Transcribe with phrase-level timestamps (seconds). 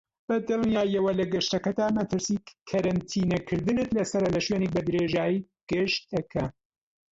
[0.29, 6.43] بەدڵنیاییەوە لە گەشتەکەتدا مەترسی کەرەنتینە کردنت لەسەرە لەشوێنێک بەدرێژایی گەشتەکە.